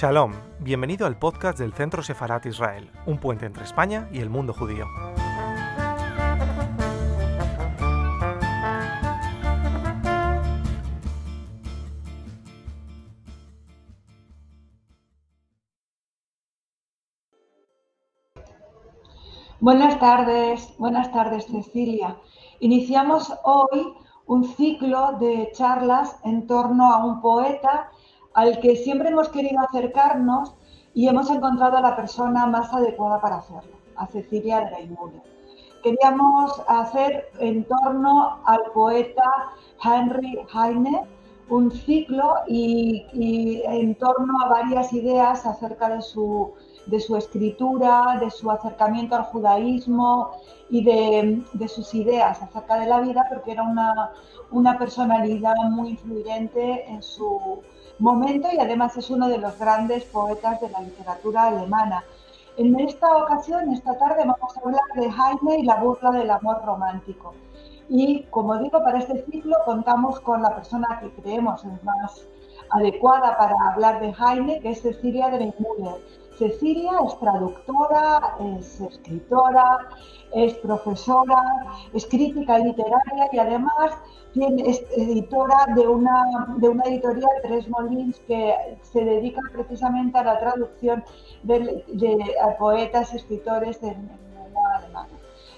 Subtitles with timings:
[0.00, 4.54] Shalom, bienvenido al podcast del Centro Sefarat Israel, un puente entre España y el mundo
[4.54, 4.86] judío.
[19.60, 22.16] Buenas tardes, buenas tardes Cecilia.
[22.60, 23.92] Iniciamos hoy
[24.24, 27.90] un ciclo de charlas en torno a un poeta
[28.40, 30.54] al que siempre hemos querido acercarnos
[30.94, 35.22] y hemos encontrado a la persona más adecuada para hacerlo, a Cecilia Dreymuller.
[35.82, 39.30] Queríamos hacer en torno al poeta
[39.84, 41.06] Henry Heine
[41.50, 46.52] un ciclo y, en torno a varias ideas acerca de su,
[46.86, 50.30] de su escritura, de su acercamiento al judaísmo
[50.70, 54.12] y de, de, sus ideas acerca de la vida, porque era una,
[54.50, 57.62] una personalidad muy influyente en su,
[58.00, 62.02] momento y además es uno de los grandes poetas de la literatura alemana.
[62.56, 66.62] En esta ocasión, esta tarde, vamos a hablar de Jaime y la burla del amor
[66.64, 67.34] romántico.
[67.88, 72.26] Y como digo, para este ciclo contamos con la persona que creemos es más
[72.70, 76.00] adecuada para hablar de Jaime, que es Cecilia Dreymuller.
[76.40, 79.90] Cecilia es traductora, es escritora,
[80.32, 81.42] es profesora,
[81.92, 83.92] es crítica literaria y además
[84.34, 86.24] es editora de una,
[86.56, 91.04] de una editorial, Tres Molins, que se dedica precisamente a la traducción
[91.42, 91.84] de,
[92.58, 95.08] poetas y escritores de lengua alemana.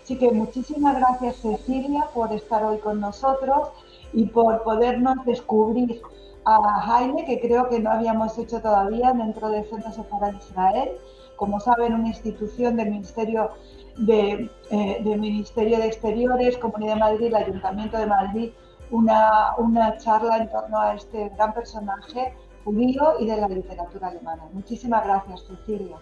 [0.03, 3.69] Así que muchísimas gracias Cecilia por estar hoy con nosotros
[4.13, 6.03] y por podernos descubrir
[6.45, 10.91] a Jaime, que creo que no habíamos hecho todavía dentro del Centro Sefarad Israel.
[11.37, 13.51] Como saben, una institución del Ministerio
[13.97, 18.53] de, eh, del Ministerio de Exteriores, Comunidad de Madrid, el Ayuntamiento de Madrid,
[18.91, 24.45] una, una charla en torno a este gran personaje judío y de la literatura alemana.
[24.53, 25.97] Muchísimas gracias, Cecilia.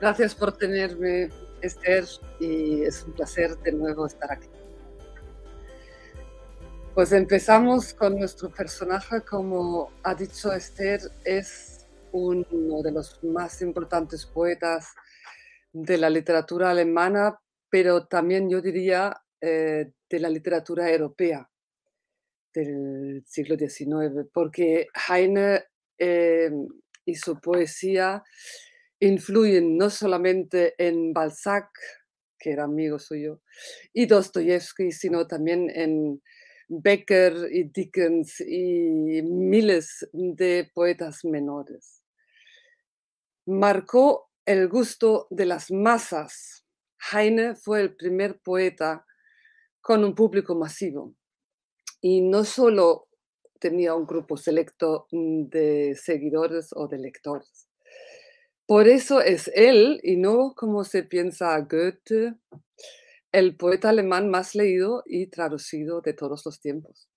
[0.00, 1.28] Gracias por tenerme,
[1.60, 2.04] Esther,
[2.38, 4.48] y es un placer de nuevo estar aquí.
[7.00, 14.26] Pues empezamos con nuestro personaje, como ha dicho Esther, es uno de los más importantes
[14.26, 14.92] poetas
[15.72, 17.40] de la literatura alemana,
[17.70, 21.50] pero también yo diría eh, de la literatura europea
[22.52, 25.64] del siglo XIX, porque Heine
[25.96, 26.68] em,
[27.06, 28.22] y su poesía
[28.98, 31.70] influyen no solamente en Balzac,
[32.38, 33.40] que era amigo suyo,
[33.94, 36.20] y Dostoyevsky, sino también en
[36.72, 42.04] Becker y Dickens y miles de poetas menores.
[43.46, 46.64] Marcó el gusto de las masas.
[47.12, 49.04] Heine fue el primer poeta
[49.80, 51.14] con un público masivo
[52.00, 53.08] y no solo
[53.58, 57.68] tenía un grupo selecto mm, de seguidores o de lectores.
[58.66, 62.34] Por eso es él, y no como se piensa Goethe,
[63.32, 67.08] el poeta alemán más leído y traducido de todos los tiempos.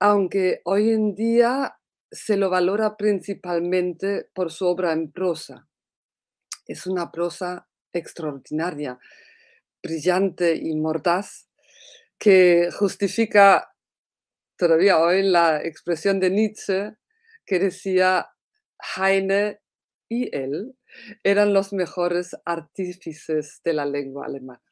[0.00, 1.78] Aunque hoy en día
[2.10, 5.68] se lo valora principalmente por su obra en prosa.
[6.66, 8.98] Es una prosa extraordinaria,
[9.82, 11.48] brillante y mordaz,
[12.18, 13.72] que justifica
[14.56, 16.96] todavía hoy la expresión de Nietzsche
[17.46, 18.28] que decía
[18.96, 19.60] Heine
[20.08, 20.76] y él
[21.22, 24.67] eran los mejores artífices de la lengua alemana.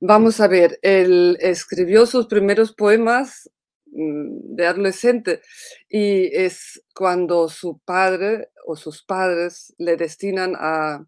[0.00, 3.50] Vamos a ver, él escribió sus primeros poemas
[3.86, 5.40] mm, de adolescente
[5.88, 11.06] y es cuando su padre o sus padres le destinan a,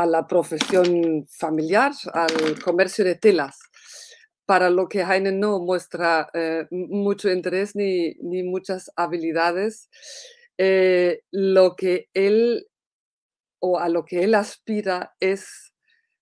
[0.00, 3.58] a la profesión familiar, al comercio de telas,
[4.46, 9.90] para lo que Heine no muestra eh, mucho interés ni, ni muchas habilidades.
[10.56, 12.66] Eh, lo que él
[13.60, 15.74] o a lo que él aspira es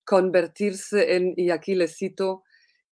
[0.05, 2.43] convertirse en, y aquí le cito,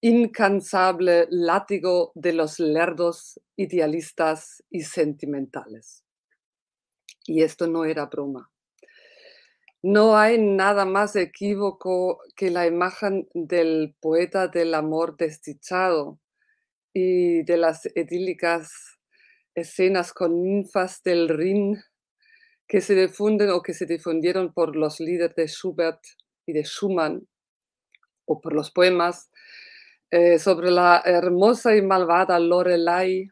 [0.01, 6.05] incansable látigo de los lerdos idealistas y sentimentales.
[7.25, 8.53] Y esto no era broma.
[9.89, 16.19] No hay nada más equívoco que la imagen del poeta del amor desdichado
[16.93, 18.99] y de las idílicas
[19.55, 21.81] escenas con ninfas del Rin
[22.67, 26.01] que se difunden o que se difundieron por los líderes de Schubert
[26.47, 27.25] y de Schumann
[28.25, 29.31] o por los poemas
[30.11, 33.29] eh, sobre la hermosa y malvada Lorelai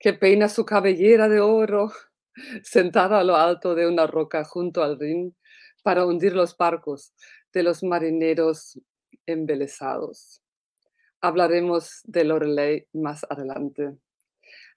[0.00, 1.92] que peina su cabellera de oro
[2.64, 5.36] sentada a lo alto de una roca junto al Rin
[5.82, 7.12] para hundir los barcos
[7.52, 8.78] de los marineros
[9.26, 10.42] embelesados.
[11.20, 13.96] Hablaremos de Lorelei más adelante.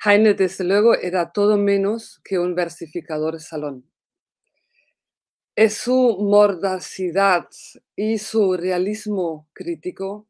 [0.03, 3.89] Heine, desde luego, era todo menos que un versificador salón.
[5.55, 7.47] Es su mordacidad
[7.95, 10.27] y su realismo crítico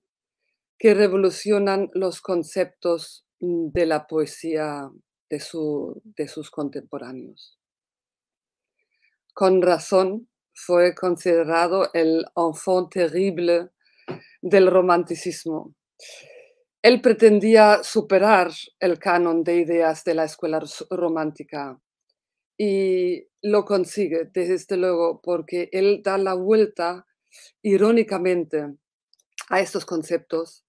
[0.77, 4.89] que revolucionan los conceptos de la poesía
[5.29, 5.41] de,
[6.03, 7.57] de sus contemporáneos.
[9.33, 13.69] Con razón fue considerado el enfant terrible
[14.41, 15.75] del romanticismo.
[16.81, 21.79] Él pretendía superar el canon de ideas de la escuela romántica
[22.57, 27.05] y lo consigue, desde luego, porque él da la vuelta
[27.61, 28.75] irónicamente
[29.49, 30.65] a estos conceptos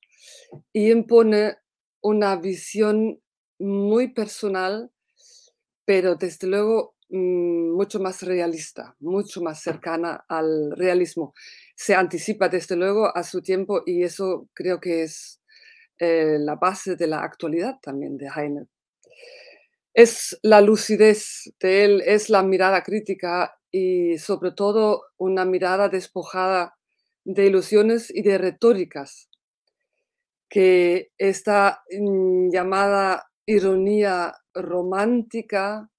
[0.73, 1.57] y impone
[2.01, 3.21] una visión
[3.59, 4.91] muy personal,
[5.85, 11.35] pero desde luego mucho más realista, mucho más cercana al realismo.
[11.77, 15.41] Se anticipa desde luego a su tiempo y eso creo que es
[15.99, 18.67] eh, la base de la actualidad también de Heine.
[19.93, 26.77] Es la lucidez de él, es la mirada crítica y sobre todo una mirada despojada
[27.25, 29.29] de ilusiones y de retóricas
[30.49, 35.91] que esta mm, llamada ironía romántica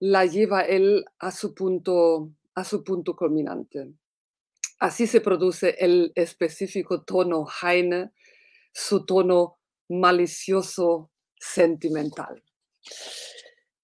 [0.00, 3.92] la lleva él a su punto, a su punto culminante.
[4.78, 8.12] Así se produce el específico tono Heine,
[8.72, 9.58] su tono
[9.88, 12.42] malicioso sentimental.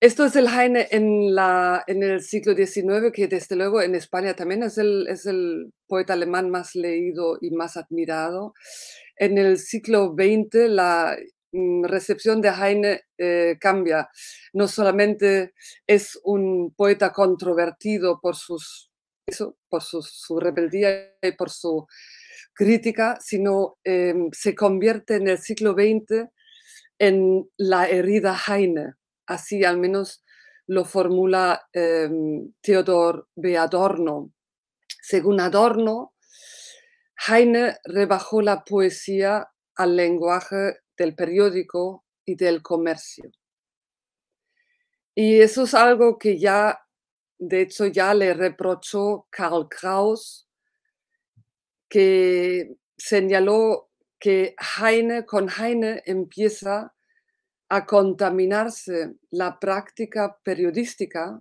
[0.00, 4.34] Esto es el Heine en, la, en el siglo XIX, que desde luego en España
[4.36, 8.52] también es el, es el poeta alemán más leído y más admirado
[9.16, 11.16] en el siglo XX la
[11.84, 14.08] recepción de Heine eh, cambia.
[14.52, 15.54] No solamente
[15.86, 18.90] es un poeta controvertido por, sus,
[19.68, 21.86] por su, rebeldía y por su
[22.52, 26.28] crítica, sino em, se convierte en el siglo XX
[26.98, 28.94] en la herida Heine.
[29.26, 30.24] Así al menos
[30.66, 33.56] lo formula em, Theodor B.
[33.56, 34.32] Adorno.
[35.02, 36.14] Según Adorno,
[37.28, 43.30] Heine rebajó la poesía al lenguaje del periódico y del comercio.
[45.14, 46.80] Y eso es algo que ya,
[47.38, 50.48] de hecho, ya le reprochó Karl Kraus,
[51.88, 56.94] que señaló que Heine, con Heine empieza
[57.68, 61.40] a contaminarse la práctica periodística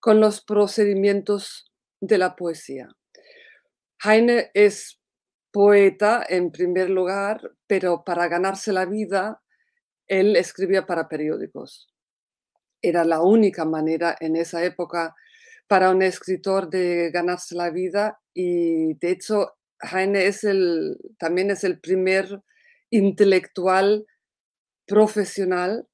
[0.00, 2.88] con los procedimientos de la poesía.
[4.02, 4.99] Heine es
[5.50, 9.42] poeta en primer lugar, pero para ganarse la vida,
[10.06, 11.88] él escribía para periódicos.
[12.82, 15.14] Era la única manera en esa época
[15.68, 21.64] para un escritor de ganarse la vida y de hecho Heine es el, también es
[21.64, 22.42] el primer
[22.90, 24.04] intelectual
[24.86, 25.86] profesional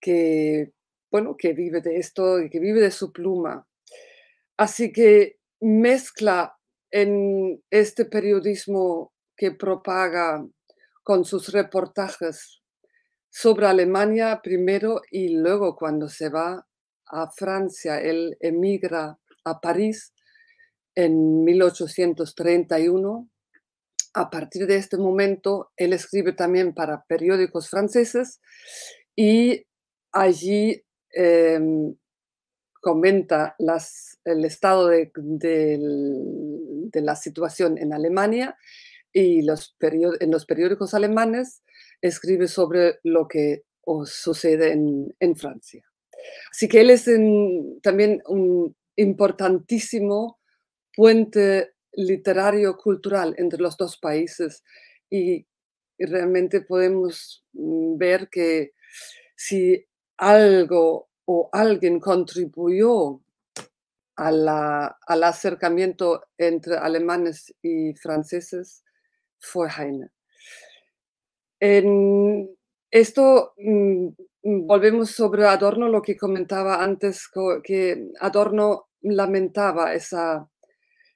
[0.00, 0.72] que,
[1.10, 3.66] bueno, que vive de esto y que vive de su pluma.
[4.58, 6.58] Así que mezcla
[6.92, 10.46] en este periodismo que propaga
[11.02, 12.62] con sus reportajes
[13.30, 16.66] sobre Alemania primero y luego cuando se va
[17.06, 20.12] a Francia, él emigra a París
[20.94, 23.28] en 1831.
[24.14, 28.40] A partir de este momento, él escribe también para periódicos franceses
[29.16, 29.64] y
[30.12, 31.96] allí em,
[32.82, 33.54] comenta
[34.24, 35.10] el estado de,
[37.00, 38.56] la situación en Alemania
[39.12, 41.62] y los en los periódicos alemanes
[42.00, 43.64] escribe sobre lo que
[44.04, 45.84] sucede en, Francia.
[46.50, 47.08] Así que él es
[47.82, 50.38] también un importantísimo
[50.94, 54.62] puente literario cultural entre los dos países
[55.10, 55.46] y,
[55.98, 58.72] realmente podemos mm, ver que
[59.36, 63.21] si algo o alguien contribuyó
[64.16, 68.84] al acercamiento entre alemanes y franceses
[69.38, 70.10] fue Heine.
[71.60, 72.48] En
[72.90, 74.06] esto mm,
[74.42, 77.28] mm, volvemos sobre Adorno, lo que comentaba antes,
[77.62, 80.48] que Adorno lamentaba esa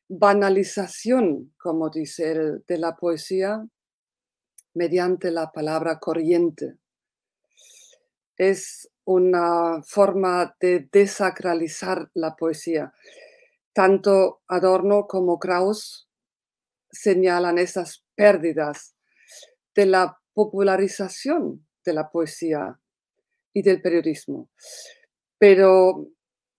[0.08, 3.66] banalización, como dice él, de la poesía
[4.74, 6.76] mediante la palabra corriente.
[8.36, 12.92] Es una forma de desacralizar la poesía.
[13.72, 16.08] Tanto Adorno como Krauss
[16.90, 18.96] señalan esas pérdidas
[19.74, 22.78] de la popularización de la poesía
[23.52, 24.50] y del periodismo.
[25.38, 26.08] Pero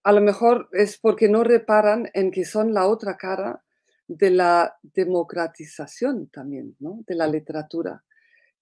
[0.04, 3.64] a lo mejor es porque no reparan en que son la otra cara
[4.08, 8.04] de la democratización también, de la literatura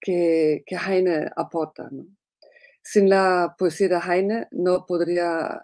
[0.02, 1.90] que, que Heine aporta.
[2.88, 5.60] Sin la poesía de Heine no podría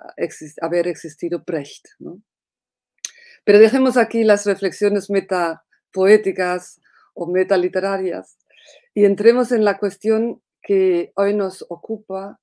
[0.59, 1.85] haber existido Brecht.
[3.43, 6.81] Pero dejemos aquí las reflexiones metapoéticas
[7.13, 8.39] o metaliterarias
[8.95, 12.39] y entremos en la cuestión que hoy nos ocupa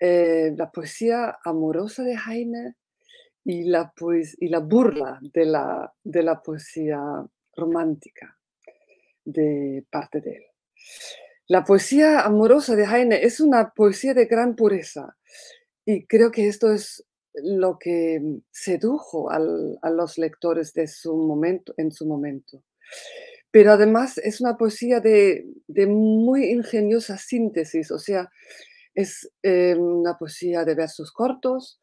[0.00, 2.74] eh, la poesía amorosa de Heine
[3.44, 3.92] y la,
[4.40, 7.00] y la burla de la, de la poesía
[7.54, 8.36] romántica
[9.24, 10.42] de parte de él.
[11.50, 15.16] La poesía amorosa de Heine es una poesía de gran pureza
[15.86, 21.90] y creo que esto es lo que sedujo a los lectores de su momento, en
[21.90, 22.62] su momento.
[23.50, 25.46] Pero además es una poesía de,
[25.86, 28.28] muy ingeniosa síntesis, o sea,
[28.94, 31.80] es eh, una poesía de versos cortos,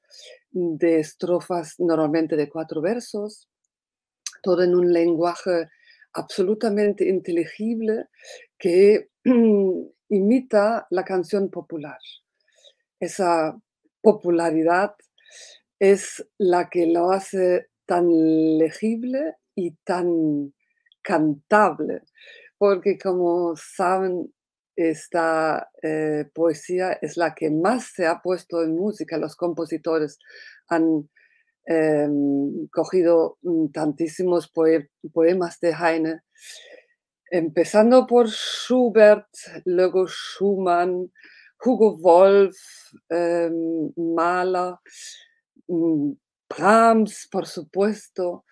[0.51, 3.49] de estrofas normalmente de cuatro versos,
[4.43, 5.69] todo en un lenguaje
[6.15, 8.07] absolutamente inteligible
[8.57, 9.09] que
[10.09, 11.99] imita la canción popular.
[12.99, 13.55] Esa
[14.01, 14.95] popularidad
[15.79, 18.07] es la que lo hace tan
[18.57, 20.53] legible y tan
[21.01, 22.01] cantable,
[22.57, 24.33] porque como saben,
[24.75, 29.17] esta eh, poesía es la que más se ha puesto en música.
[29.17, 30.19] Los compositores
[30.67, 31.09] han
[31.65, 34.51] em, cogido mm, tantísimos
[35.13, 36.21] poemas de Heine,
[37.31, 39.27] empezando por Schubert,
[39.65, 41.11] luego Schumann,
[41.63, 42.55] Hugo Wolf,
[43.09, 44.75] em, Mahler,
[45.67, 46.11] mm,
[46.49, 48.45] Brahms, por supuesto,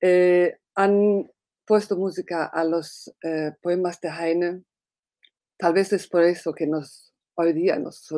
[0.00, 1.30] eh, han
[1.66, 4.62] puesto música a los eh, poemas de Heine.
[5.58, 8.08] Tal vez es por eso que nos, hoy día nos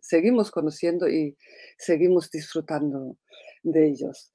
[0.00, 1.36] seguimos conociendo y
[1.78, 3.16] seguimos disfrutando
[3.64, 4.32] de ellos.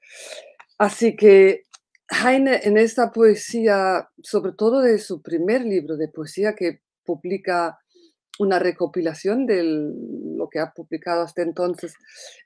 [0.77, 1.63] Así que
[2.09, 7.79] Heine en esta poesía, sobre todo de su primer libro de poesía que publica
[8.39, 11.93] una recopilación de lo que ha publicado hasta entonces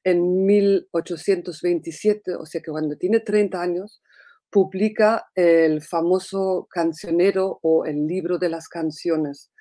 [0.03, 4.01] en 1827, o sea que cuando tiene 30 años,
[4.49, 9.51] publica el famoso cancionero o el libro de las canciones.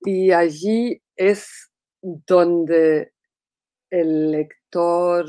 [0.00, 1.70] Y allí es
[2.02, 3.12] donde
[3.90, 5.26] el lector,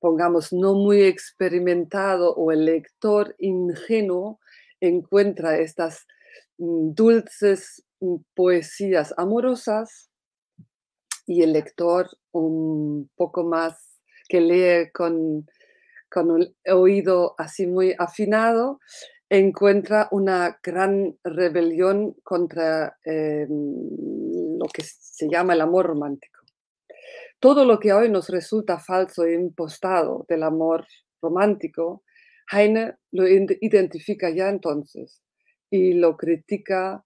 [0.00, 4.40] pongamos, no muy experimentado o el lector ingenuo
[4.80, 6.06] encuentra estas
[6.58, 10.10] mm, dulces mm, poesías amorosas
[11.26, 15.46] y el lector un poco más que lee con,
[16.10, 18.80] con un oído así muy afinado,
[19.28, 23.48] encuentra una gran rebelión contra em,
[24.58, 26.29] lo que se llama el amor romántico.
[27.40, 30.86] Todo lo que hoy nos resulta falso e impostado del amor
[31.20, 32.04] romántico,
[32.52, 35.22] Heine lo identifica ya entonces
[35.70, 37.04] y lo critica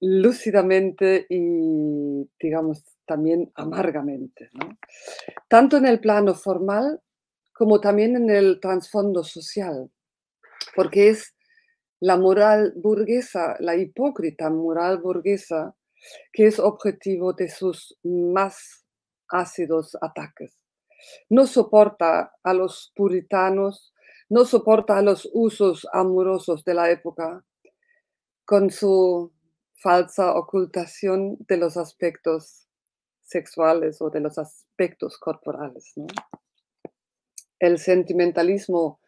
[0.00, 4.50] lúcidamente y, digamos, también amargamente.
[5.48, 7.00] Tanto en el plano formal
[7.52, 9.90] como también en el trasfondo social
[10.74, 11.34] porque es
[12.00, 15.74] la moral burguesa, la hipócrita moral burguesa,
[16.32, 18.84] que es objetivo de sus más
[19.28, 20.56] ácidos ataques.
[21.28, 23.92] No soporta a los puritanos,
[24.28, 27.44] no soporta a los usos amorosos de la época,
[28.44, 29.32] con su
[29.74, 32.66] falsa ocultación de los aspectos
[33.22, 35.92] sexuales o de los aspectos corporales.
[37.58, 39.00] El sentimentalismo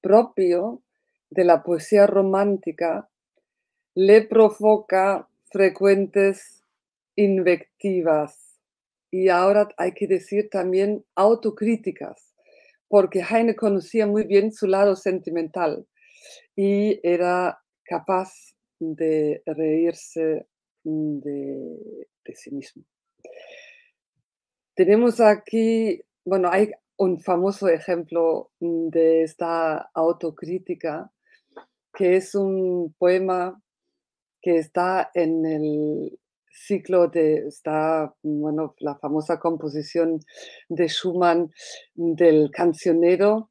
[0.00, 0.82] propio
[1.30, 3.08] de la poesía romántica
[3.94, 6.64] le provoca frecuentes
[7.14, 8.58] invectivas
[9.12, 12.34] y ahora hay que decir también autocríticas,
[12.88, 15.86] porque Heine conocía muy bien su lado sentimental
[16.56, 18.32] y era capaz
[18.80, 20.48] de reírse
[20.82, 22.82] de, de sí mismo.
[24.74, 31.12] Tenemos aquí, bueno, hay un famoso ejemplo de esta autocrítica,
[31.96, 33.62] que es un poema
[34.44, 36.20] que está en el
[36.50, 40.20] ciclo de, está, bueno, la famosa composición
[40.68, 41.50] de Schumann
[41.94, 43.48] del cancionero,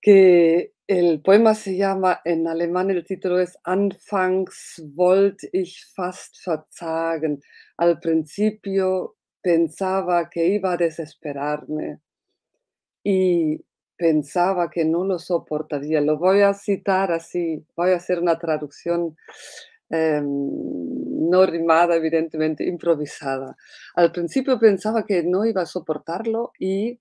[0.00, 7.42] que el poema se llama, en alemán el título es Anfangs wollte ich fast verzagen.
[7.76, 12.00] Al principio pensaba que iba a desesperarme
[13.04, 13.62] y
[13.96, 16.00] pensaba que no lo soportaría.
[16.00, 19.16] Lo voy a citar así, voy a hacer una traducción
[19.88, 20.26] em,
[21.30, 23.56] no rimada, evidentemente, improvisada.
[23.94, 27.00] Al principio pensaba que no iba a soportarlo y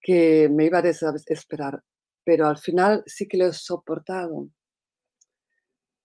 [0.00, 1.82] que me iba a desesperar,
[2.24, 4.48] pero al final sí que lo he soportado.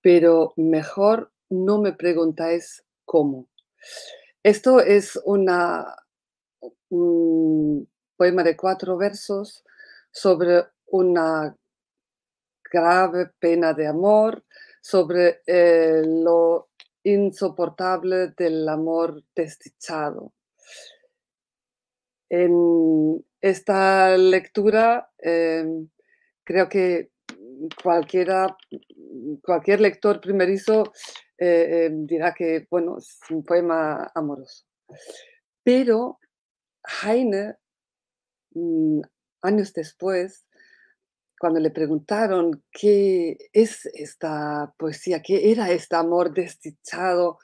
[0.02, 3.48] Pero mejor no me preguntáis cómo.
[4.44, 5.96] Esto es una,
[6.90, 7.88] un
[8.18, 9.64] poema de cuatro versos
[10.12, 11.56] sobre una
[12.72, 14.44] grave pena de amor,
[14.82, 16.70] sobre eh, lo
[17.04, 20.34] insoportable del amor desdichado.
[22.30, 25.90] En esta lectura em,
[26.44, 27.12] creo que
[27.84, 28.56] cualquiera,
[29.44, 30.94] cualquier lector primerizo
[31.38, 34.66] eh, em, dirá que, bueno, es un poema amoroso.
[35.64, 36.20] Pero
[37.04, 37.56] Heine,
[38.54, 39.02] mm,
[39.42, 40.46] años después,
[41.40, 47.40] cuando le preguntaron qué es esta poesía, qué era este amor desdichado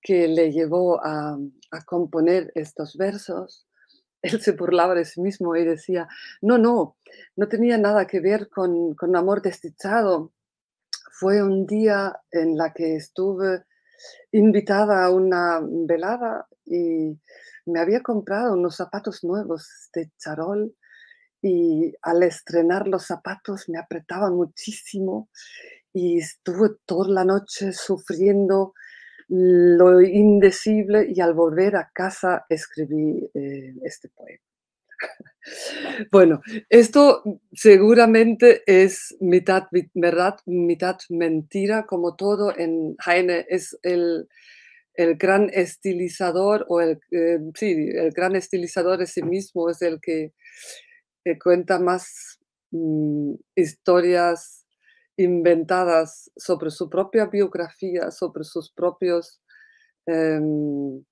[0.00, 1.36] que le llevó a,
[1.84, 3.66] componer estos versos,
[4.22, 6.08] él se burlaba de sí mismo y decía,
[6.40, 6.96] no, no,
[7.34, 10.32] no tenía nada que ver con, con amor desdichado,
[11.10, 13.64] fue un día en la que estuve
[14.30, 17.18] invitada a una velada y
[17.66, 20.74] me había comprado unos zapatos nuevos de charol
[21.46, 25.28] y al estrenar los zapatos me apretaban muchísimo
[25.92, 28.74] y estuve toda la noche sufriendo
[29.28, 34.40] lo indecible y al volver a casa escribí eh, este poema.
[36.10, 44.26] Bueno, esto seguramente es mitad verdad, mitad mentira, como todo en Heine es el,
[44.96, 50.32] gran estilizador o el, eh, sí, el gran estilizador de sí mismo es el que,
[51.38, 52.38] cuenta más
[52.70, 54.66] mm, historias
[55.16, 59.40] inventadas sobre su propia biografía, sobre sus propios
[60.06, 61.02] em,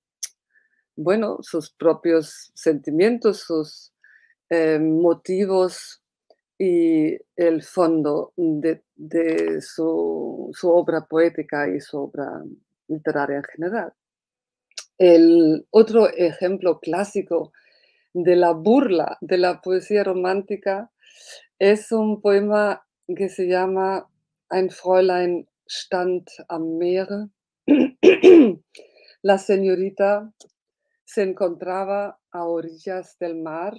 [0.95, 3.93] bueno, sus propios sentimientos, sus
[4.49, 6.01] eh, motivos
[6.57, 8.81] y el fondo de,
[9.61, 12.43] su, obra poética y su obra
[12.87, 13.93] literaria en general.
[14.97, 17.51] El otro ejemplo clásico
[18.15, 20.89] de la burla de la poesía romántica
[21.59, 24.09] es un poema que se llama
[24.49, 27.09] Ein Fräulein stand am Meer.
[29.21, 30.31] la señorita
[31.03, 33.73] se encontraba a orillas del mar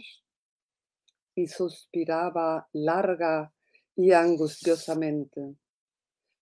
[1.34, 3.54] y suspiraba larga
[3.94, 5.56] y angustiosamente.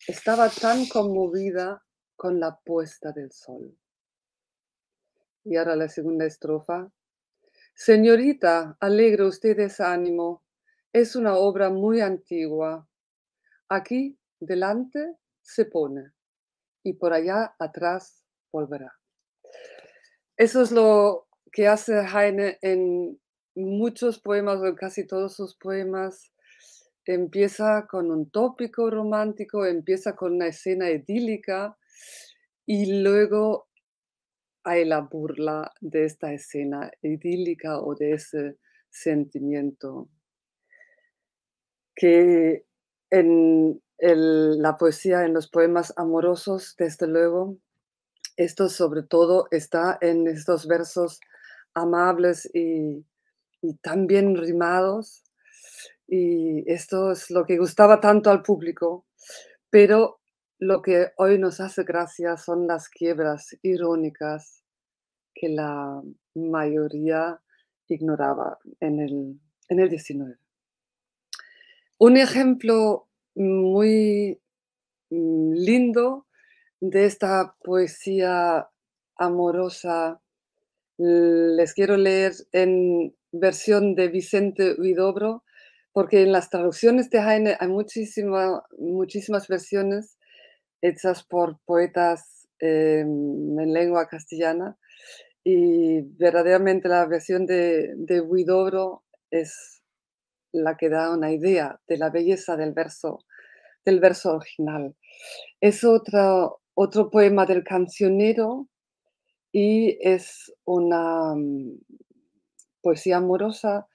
[0.09, 1.85] Estaba tan conmovida
[2.17, 3.79] con la puesta del sol.
[5.45, 6.91] Y ahora la segunda estrofa.
[7.77, 10.45] Señorita, alegre usted ese ánimo.
[10.93, 12.89] Es una obra muy antigua.
[13.69, 16.13] Aquí delante se pone
[16.85, 18.93] y por allá atrás volverá.
[20.37, 23.21] Eso es lo que hace Heine en
[23.57, 26.33] muchos poemas, o casi todos sus poemas.
[27.05, 31.77] Empieza con un tópico romántico, empieza con una escena idílica
[32.67, 33.69] y luego
[34.65, 38.59] hay la burla de esta escena idílica o de ese
[38.91, 40.09] sentimiento
[41.95, 42.65] que
[43.11, 47.57] en la poesía, en los poemas amorosos, desde luego,
[48.37, 51.21] esto sobre todo está en estos versos
[51.75, 53.05] amables y,
[53.63, 55.23] y tan bien rimados.
[56.09, 59.07] Y esto es lo que gustaba tanto al público.
[59.71, 60.21] Pero
[60.59, 64.63] lo que hoy nos hace gracia son las quiebras irónicas
[65.35, 66.03] que la
[66.35, 67.41] mayoría
[67.89, 70.37] ignoraba en el, en el 19.
[71.99, 74.41] Un ejemplo muy
[75.11, 76.27] mm, lindo
[76.81, 78.69] de esta poesía
[79.17, 80.21] amorosa
[80.97, 85.43] les quiero leer en versión de Vicente Huidobro,
[85.93, 90.19] porque en las traducciones de Heine hay muchísima, muchísimas versiones
[90.85, 94.77] hechas por poetas em, en lengua castellana
[95.43, 99.83] y verdaderamente la versión de, de Huidobro es
[100.53, 103.25] la que da una idea de la belleza del verso,
[103.85, 104.95] del verso original.
[105.61, 108.69] Es otro, otro poema del cancionero
[109.53, 111.79] y es una mm,
[112.83, 113.89] poesía amorosa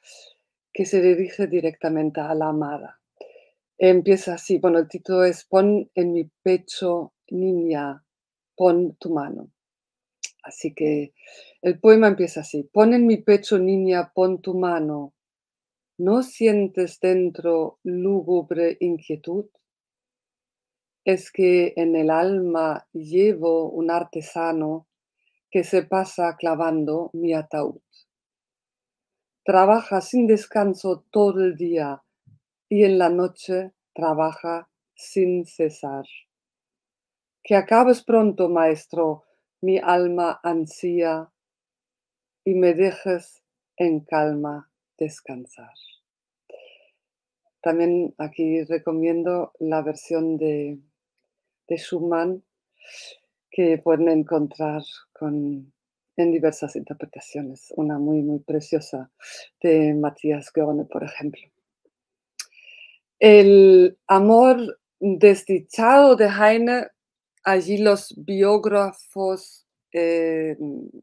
[0.74, 2.99] que se dirige directamente a la amada.
[3.82, 8.04] Empieza así, bueno, el título es Pon en mi pecho, niña,
[8.58, 9.52] pon tu mano.
[10.44, 11.14] Así que
[11.62, 15.14] el poema empieza así, pon en mi pecho, niña, pon tu mano.
[15.98, 19.46] ¿No sientes dentro lúgubre inquietud?
[21.06, 24.88] Es que en el alma llevo un artesano
[25.50, 27.80] que se pasa clavando mi ataúd.
[29.46, 32.04] Trabaja sin descanso todo el día
[32.70, 36.06] y en la noche trabaja sin cesar.
[37.44, 39.26] Que acabes pronto, maestro,
[39.62, 41.32] mi alma ansía
[42.46, 43.44] y me dejes
[43.76, 45.74] en calma descansar.
[47.62, 50.80] También aquí recomiendo la versión de,
[51.68, 52.44] de Schumann
[53.52, 55.74] que pueden encontrar con,
[56.16, 57.74] en diversas interpretaciones.
[57.76, 59.12] Una muy, muy preciosa
[59.62, 61.42] de Matías Görne, por ejemplo.
[63.20, 66.88] El amor desdichado de Heine,
[67.44, 70.56] allí los biógrafos eh,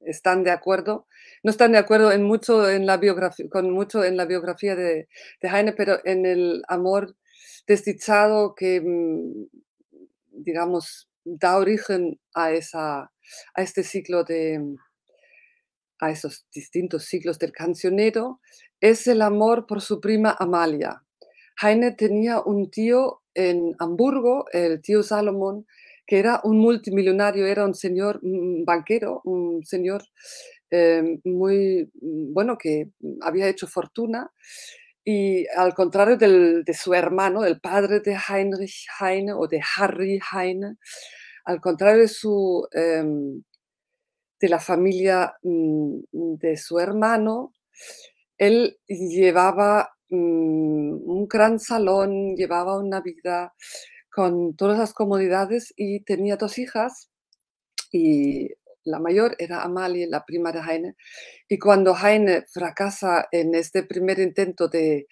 [0.07, 1.07] están de acuerdo,
[1.43, 5.09] no están de acuerdo en mucho en la biografía, con mucho en la biografía de,
[5.43, 7.17] Heine, pero en el amor
[7.67, 9.49] desdichado que, mm,
[10.31, 13.01] digamos, da origen a, esa,
[13.55, 14.63] a este ciclo de,
[15.99, 18.41] a esos distintos ciclos del cancionero,
[18.81, 21.06] es el amor por su prima Amalia.
[21.61, 25.67] Heine tenía un tío en Hamburgo, el tío Salomón,
[26.07, 30.03] que era un multimillonario, era un señor un banquero, un señor
[30.71, 32.91] eh, muy bueno que
[33.23, 34.31] había hecho fortuna.
[35.05, 40.77] Y al contrario de su hermano, el padre de Heinrich Heine o de Harry Heine,
[41.45, 43.43] al contrario de, su, em,
[44.41, 47.53] de la familia mm, de su hermano,
[48.39, 53.55] él llevaba mm, un gran salón, llevaba una vida
[54.11, 57.11] con todas las comodidades y tenía dos hijas
[57.93, 58.49] y
[58.87, 60.97] la mayor era Amalie, la prima de Heine.
[61.49, 65.09] Y cuando Heine fracasa en este primer intento de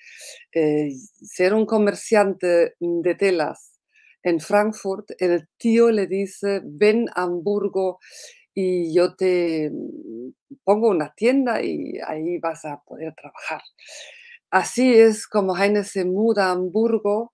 [0.53, 0.91] eh,
[1.23, 3.73] ser un comerciante de telas
[4.23, 7.99] en Frankfurt, el tío le dice, ven a Hamburgo
[8.55, 9.71] y yo te
[10.63, 13.61] pongo una tienda y ahí vas a poder trabajar.
[14.55, 17.33] Así es como Heine se muda a Hamburgo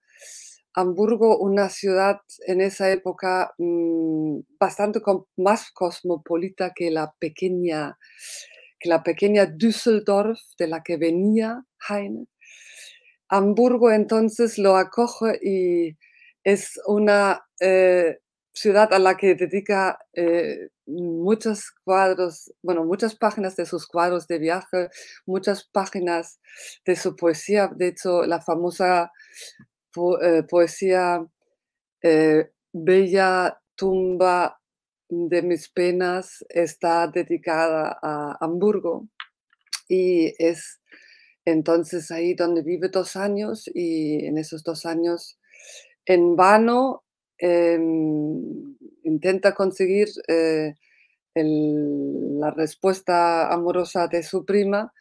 [0.72, 5.00] Hamburgo, una ciudad en esa época mm, bastante
[5.36, 7.98] más cosmopolita que la pequeña,
[8.78, 12.26] que la pequeña Düsseldorf de la que venía Heine.
[13.28, 15.96] Hamburgo entonces lo acoge y
[16.44, 18.18] es una eh,
[18.60, 24.38] ciudad a la que dedica eh, muchos cuadros, bueno, muchas páginas de sus cuadros de
[24.38, 24.90] viaje,
[25.24, 26.40] muchas páginas
[26.84, 27.70] de su poesía.
[27.74, 29.10] De hecho, la famosa
[30.22, 31.24] eh, poesía
[32.02, 34.60] eh, Bella tumba
[35.08, 39.08] de mis penas está dedicada a Hamburgo
[39.88, 40.80] y es
[41.44, 45.38] entonces ahí donde vive dos años y en esos dos años
[46.04, 47.02] en vano
[47.40, 50.74] em, intenta conseguir eh,
[51.34, 54.92] la respuesta amorosa de su prima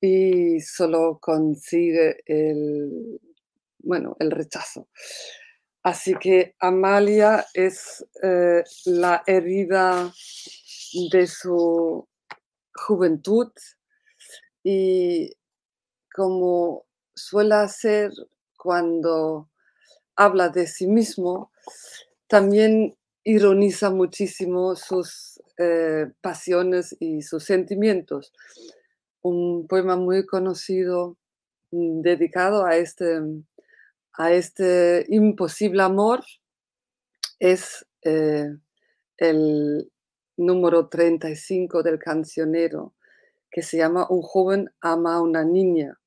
[0.00, 3.20] y solo consigue el,
[3.78, 4.88] bueno, el rechazo.
[5.82, 10.12] Así que Amalia es eh, la herida
[11.10, 12.08] de su
[12.74, 13.50] juventud
[14.62, 15.30] y
[16.14, 18.12] como suele hacer
[18.56, 19.50] cuando
[20.16, 21.52] habla de sí mismo,
[22.26, 28.32] también ironiza muchísimo sus eh, pasiones y sus sentimientos.
[29.22, 31.16] Un poema muy conocido
[31.70, 33.20] mm, dedicado a este
[34.16, 36.22] a este imposible amor
[37.40, 38.48] es eh,
[39.16, 39.90] el
[40.36, 42.94] número 35 del cancionero,
[43.50, 45.98] que se llama Un joven ama a una niña.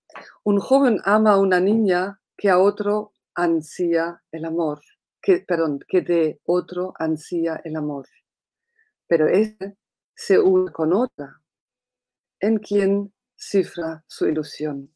[0.44, 4.82] Un joven ama a una niña que a otro ansía el amor.
[5.22, 8.08] Que, perdón, que de otro ansía el amor.
[9.08, 9.78] Pero este
[10.16, 11.42] se une con otra,
[12.40, 14.94] en quien cifra su ilusión.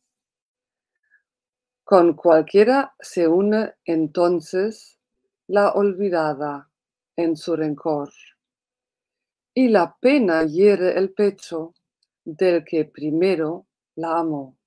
[1.84, 4.98] Con cualquiera se une entonces
[5.48, 6.70] la olvidada
[7.16, 8.10] en su rencor,
[9.54, 11.74] y la pena hiere el pecho
[12.24, 14.58] del que primero la amó.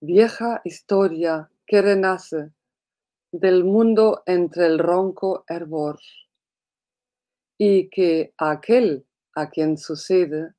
[0.00, 2.52] Vieja historia que renace
[3.34, 5.98] del mundo entre el ronco hervor,
[7.58, 10.54] y que aquel a quien sucede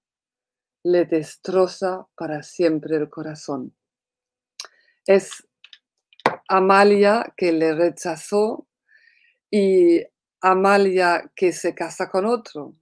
[0.83, 3.73] le destroza para siempre el corazón.
[5.07, 5.47] Es
[6.49, 8.67] Amalia que le rechazó
[9.49, 10.03] y
[10.41, 12.75] Amalia que se casa con otro.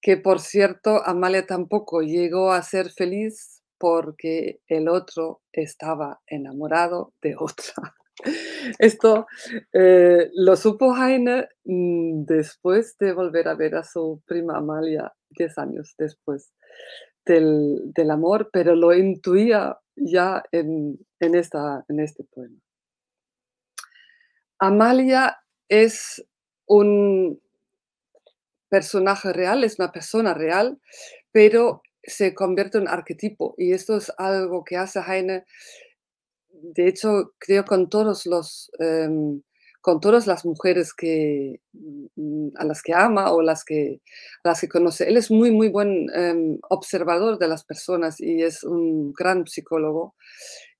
[0.00, 7.36] Que por cierto, Amalia tampoco llegó a ser feliz porque el otro estaba enamorado de
[7.38, 7.94] otra.
[8.78, 9.26] Esto
[9.72, 15.58] eh, lo supo Heine mm, después de volver a ver a su prima Amalia, diez
[15.58, 16.52] años después
[17.24, 22.58] del, del amor, pero lo intuía ya en, en, esta, en este poema.
[24.58, 26.24] Amalia es
[26.66, 27.40] un
[28.68, 30.80] personaje real, es una persona real,
[31.32, 35.44] pero se convierte en arquetipo y esto es algo que hace Heine,
[36.62, 39.42] de hecho, creo con todos los, em,
[39.80, 41.60] con todas las mujeres que,
[42.16, 44.00] mm, a las que ama o las que,
[44.44, 45.08] las que conoce.
[45.08, 50.14] Él es muy, muy buen em, observador de las personas y es un gran psicólogo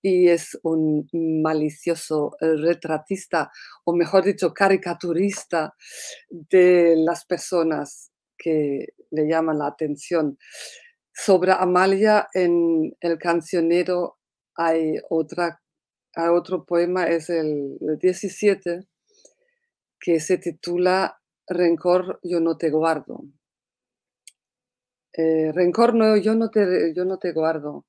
[0.03, 3.51] y es un malicioso eh, retratista,
[3.85, 5.75] o mejor dicho, caricaturista
[6.31, 10.39] de las personas que le llaman la atención.
[11.13, 14.19] Sobre Amalia en el cancionero
[14.57, 15.61] hay, otra,
[16.17, 18.89] hay otro poema, es el, 17,
[20.01, 23.25] que se titula Rencor, yo no te guardo.
[25.13, 27.87] Eh, rencor, no, yo no te, yo no te guardo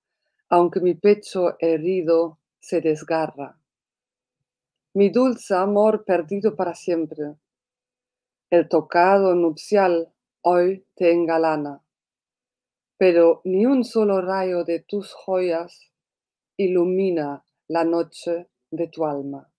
[0.49, 3.59] aunque mi pecho herido se desgarra.
[4.93, 7.35] Mi dulce amor perdido para siempre.
[8.49, 11.83] El tocado nupcial hoy te engalana,
[12.97, 15.91] pero ni un solo rayo de tus joyas
[16.55, 19.51] ilumina la noche de tu alma.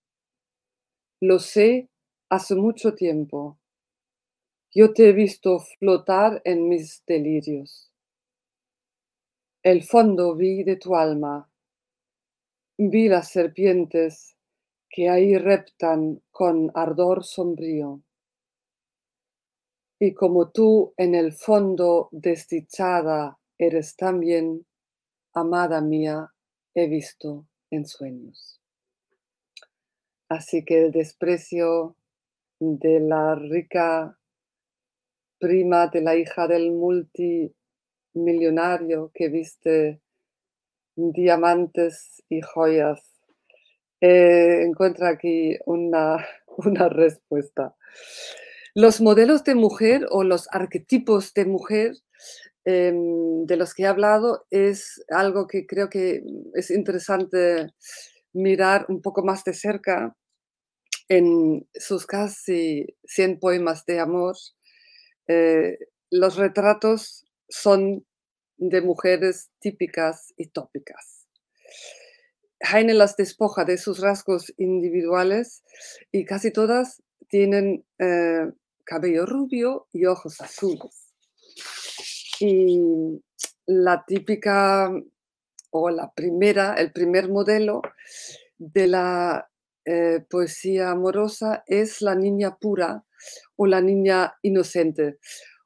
[1.21, 1.89] Lo sé
[2.29, 3.59] hace mucho tiempo.
[4.71, 7.89] Yo te he visto flotar en mis delirios
[9.63, 11.51] el fondo vi de tu alma.
[12.79, 14.37] Vi las serpientes
[14.89, 18.01] que ahí reptan con ardor sombrío.
[20.01, 24.65] Y como tú en el fondo desdichada eres también,
[25.35, 26.33] amada mía,
[26.75, 28.61] he visto en sueños.
[30.29, 31.97] Así que el desprecio
[32.61, 34.19] de la rica
[35.39, 37.55] prima de la hija del multi
[38.15, 40.01] millonario que viste
[40.97, 43.01] diamantes y joyas.
[44.01, 46.27] Eh, encuentra aquí una,
[46.59, 47.77] una respuesta.
[48.75, 51.93] Los modelos de mujer o los arquetipos de mujer
[52.71, 56.21] em, de los que he hablado es algo que creo que
[56.53, 57.73] es interesante
[58.35, 60.15] mirar un poco más de cerca
[61.09, 64.37] en sus casi 100 poemas de amor.
[65.29, 65.79] Eh,
[66.11, 68.05] los retratos son
[68.59, 71.27] de mujeres típicas y tópicas.
[72.61, 75.63] Heine las despoja de sus rasgos individuales
[76.13, 78.53] y casi todas tienen eh,
[78.85, 81.08] cabello rubio y ojos azules.
[82.41, 82.81] Y
[83.67, 84.91] la típica
[85.71, 87.83] o la primera, el primer modelo
[88.59, 89.49] de la
[89.85, 93.05] eh, poesía amorosa es la niña pura
[93.57, 95.19] o la niña inocente.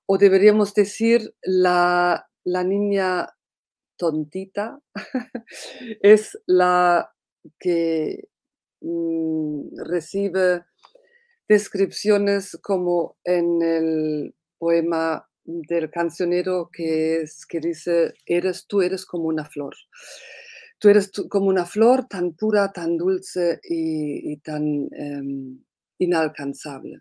[0.06, 3.28] O deberíamos decir la, niña
[3.96, 4.80] tontita,
[6.02, 7.12] es la
[7.58, 8.28] que
[8.80, 10.64] mm, recibe
[11.48, 19.24] descripciones como en el poema del cancionero que, es, que dice, eres tú, eres como
[19.24, 19.74] una flor.
[20.78, 25.62] Tú eres como una flor tan pura, tan dulce y, tan em,
[25.98, 27.00] inalcanzable.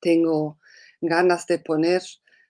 [0.00, 0.60] Tengo
[1.00, 2.02] ganas de poner,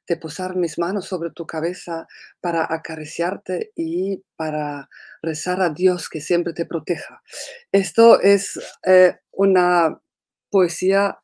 [0.07, 2.07] de posar mis manos sobre tu cabeza
[2.41, 4.89] para acariciarte y para
[5.23, 7.23] rezar a Dios que siempre te proteja.
[7.73, 10.01] Esto es eh, una
[10.51, 11.19] poesía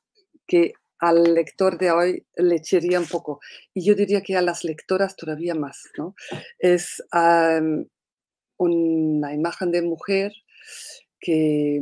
[0.47, 3.41] que al lector de hoy le echaría un poco.
[3.75, 6.15] Y yo diría que a las lectoras todavía más, ¿no?
[6.59, 7.03] Es
[8.59, 10.33] una imagen de mujer
[11.21, 11.81] que,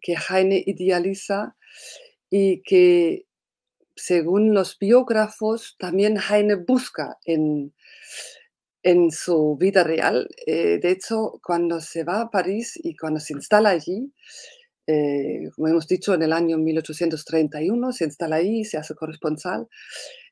[0.00, 1.56] que Heine idealiza
[2.30, 3.26] y que
[3.96, 7.74] según los biógrafos también Heine busca en,
[8.82, 10.28] en su vida real.
[10.46, 14.12] Eh, de hecho, cuando se va a París y cuando se instala allí,
[14.90, 19.68] eh, como hemos dicho, en el año 1831 se instala ahí, se hace corresponsal.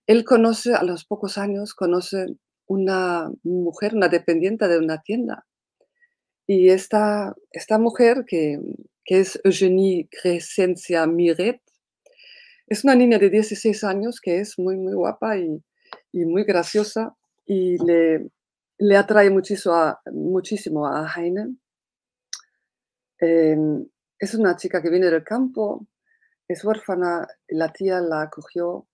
[0.07, 2.27] Él conoce, a los pocos años, conoce
[2.67, 5.47] una mujer, una dependiente de una tienda.
[6.47, 8.59] Y esta, esta mujer, que,
[9.05, 11.61] que es Eugenie Crescencia Miret,
[12.67, 15.63] es una niña de 16 años que es muy, muy guapa y,
[16.13, 17.15] y muy graciosa
[17.47, 18.29] y le,
[18.79, 21.57] le atrae muchísimo a, muchísimo a Heine.
[23.21, 23.87] Em,
[24.19, 25.87] es una chica que viene del campo,
[26.47, 28.89] es huérfana, la tía la acogió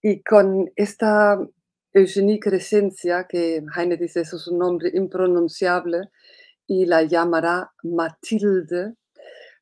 [0.00, 1.38] y con esta
[1.92, 6.10] Eugenie Crescencia, que Heine dice eso es un nombre impronunciable,
[6.66, 8.94] y la llamará Matilde.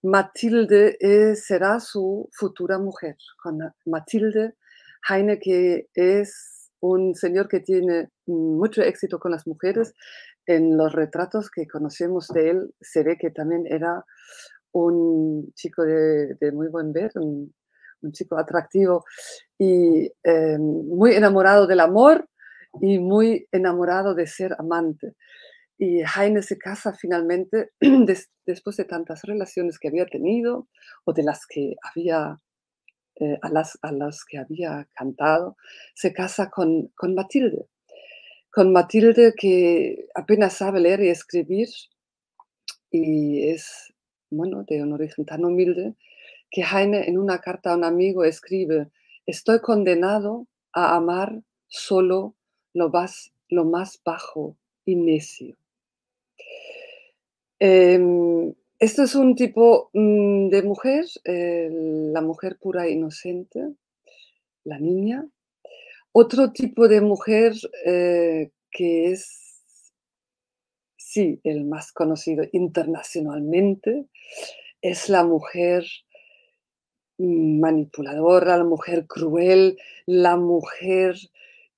[0.03, 0.97] Matilde
[1.37, 3.17] será su futura mujer.
[3.43, 4.55] Con Matilde,
[5.09, 9.95] Heine, que es un señor que tiene mucho éxito con las mujeres,
[10.47, 14.05] en los retratos que conocemos de él se ve que también era
[14.73, 17.55] un chico de, muy buen ver, un,
[18.11, 19.05] chico atractivo
[19.57, 22.29] y eh, muy enamorado del amor
[22.81, 25.15] y muy enamorado de ser amante.
[25.79, 27.71] Y Heine se casa finalmente
[28.47, 30.69] después de tantas relaciones que había tenido
[31.05, 32.41] o de las que había,
[33.21, 35.57] eh, a, las, a las que había cantado,
[35.95, 37.67] se casa con, con Matilde.
[38.51, 41.69] Con Matilde que apenas sabe leer y escribir
[42.93, 43.92] y es,
[44.33, 45.95] bueno, de un origen tan humilde
[46.51, 48.88] que Heine en una carta a un amigo escribe,
[49.27, 52.35] estoy condenado a amar solo
[52.75, 55.57] lo más, bajo y necio.
[57.59, 61.71] Em, esto es un tipo mm, de mujer, eh,
[62.12, 63.75] la mujer pura e inocente,
[64.64, 65.27] la niña.
[66.12, 67.55] Otro tipo de mujer
[67.87, 69.42] eh, que es,
[71.12, 74.07] sí, el más conocido internacionalmente,
[74.81, 75.85] es la mujer
[77.18, 81.16] manipuladora, la mujer cruel, la mujer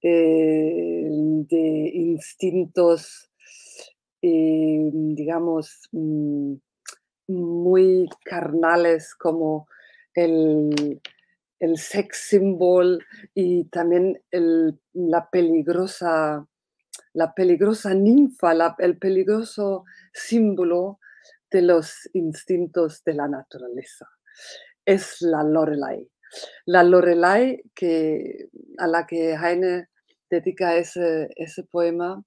[0.03, 3.31] eh, de instintos,
[4.23, 6.55] eh, digamos, mm,
[7.27, 9.67] muy carnales como
[10.15, 11.01] el,
[11.77, 13.03] sex symbol
[13.35, 14.21] y también
[14.93, 16.47] la peligrosa
[17.15, 20.99] la peligrosa ninfa, el peligroso símbolo
[21.51, 24.07] de los instintos de la naturaleza.
[24.85, 26.11] Es la Lorelei.
[26.67, 28.49] La Lorelei que,
[28.79, 29.89] a la que Heine
[30.29, 32.23] dedica ese, ese poema,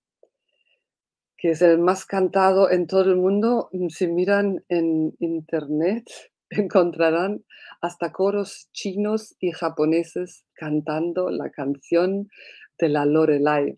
[1.37, 3.69] que es el más cantado en todo el mundo.
[3.89, 6.05] Si miran en internet,
[6.49, 7.43] encontrarán
[7.81, 12.29] hasta coros chinos y japoneses cantando la canción
[12.79, 13.77] de la Lorelei.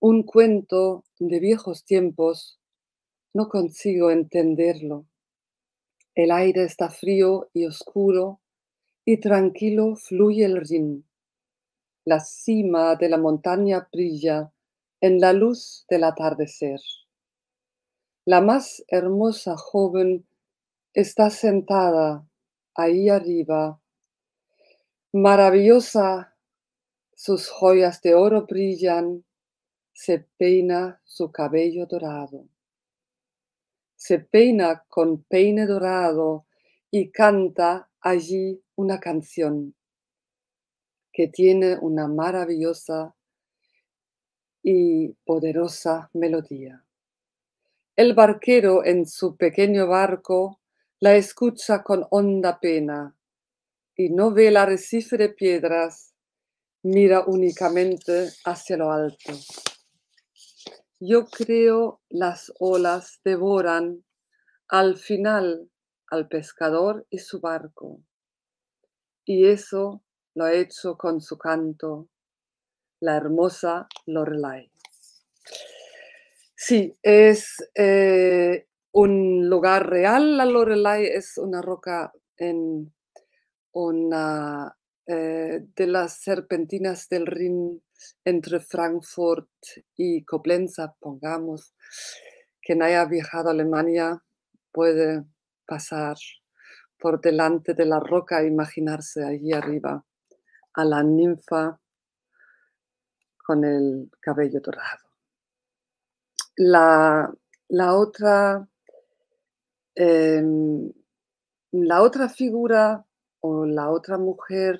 [0.00, 2.60] un cuento de viejos tiempos,
[3.34, 5.06] no consigo entenderlo.
[6.14, 8.40] El aire está frío y oscuro
[9.04, 11.04] y tranquilo fluye el Rin.
[12.04, 14.52] La cima de la montaña brilla
[15.00, 16.80] en la luz del atardecer.
[18.24, 20.28] La más hermosa joven
[20.94, 22.24] está sentada
[22.74, 23.80] ahí arriba.
[25.12, 26.36] Maravillosa,
[27.14, 29.24] sus joyas de oro brillan
[29.98, 32.46] se peina su cabello dorado.
[33.96, 36.46] Se peina con peine dorado
[36.88, 39.74] y canta allí una canción
[41.12, 43.16] que tiene una maravillosa
[44.62, 46.84] y poderosa melodía.
[47.96, 50.60] El barquero en su pequeño barco
[51.00, 53.16] la escucha con honda pena
[53.96, 56.14] y no ve el arrecife de piedras,
[56.84, 59.32] mira únicamente hacia lo alto.
[61.00, 64.04] Yo creo las olas devoran
[64.68, 65.70] al final
[66.08, 68.00] al pescador y su barco.
[69.24, 70.02] Y eso
[70.34, 72.08] lo ha hecho con su canto,
[73.00, 74.72] la hermosa Lorelai.
[76.56, 82.92] Sí, es eh, un lugar real, la Loreley es una roca en
[83.72, 84.76] una
[85.06, 87.80] eh, de las serpentinas del Rin
[88.24, 89.48] entre Frankfurt
[89.96, 91.74] y Coblenza, pongamos,
[92.60, 94.22] quien haya viajado a Alemania
[94.72, 95.24] puede
[95.66, 96.16] pasar
[96.98, 100.04] por delante de la roca e imaginarse allí arriba
[100.74, 101.80] a la ninfa
[103.44, 105.04] con el cabello dorado.
[106.56, 107.32] La,
[107.68, 108.68] la otra,
[109.94, 110.92] em,
[111.72, 113.04] la otra figura
[113.40, 114.78] o la otra mujer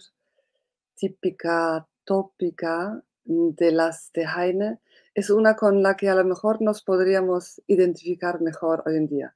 [0.95, 4.79] típica, tópica de las de Heine
[5.15, 9.35] es una con la que a lo mejor nos podríamos identificar mejor hoy en día.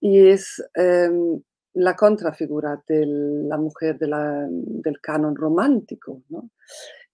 [0.00, 6.22] Y es em, la contrafigura de la mujer del canon romántico.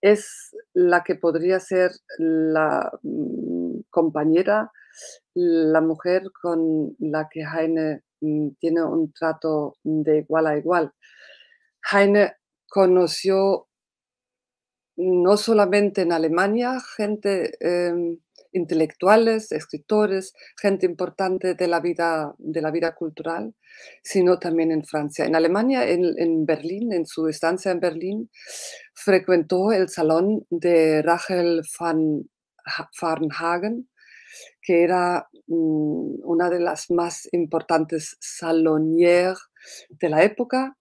[0.01, 4.71] Es la que podría ser la mm, compañera,
[5.35, 10.93] la mujer con la que Heine mm, tiene un trato de igual a igual.
[11.91, 12.35] Heine
[12.69, 13.69] conoció
[15.01, 18.19] no solamente en Alemania, gente, em,
[18.53, 23.55] intelectuales, escritores, gente importante de la, vida, de la vida cultural,
[24.03, 25.25] sino también en Francia.
[25.25, 28.31] En Alemania, en, Berlín, en su estancia en Berlín,
[28.93, 32.29] frecuentó el salón de Rachel van
[32.93, 33.89] Farnhagen,
[34.61, 39.39] que era mm, una de las más importantes salonières
[39.89, 40.77] de la época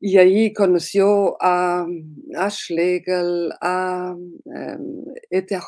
[0.00, 1.86] y ahí conoció a,
[2.36, 5.04] a Schlegel, a um,